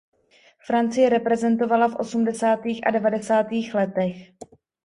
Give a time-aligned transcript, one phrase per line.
[0.65, 4.13] Francii reprezentovala v osmdesátých a devadesátých letech.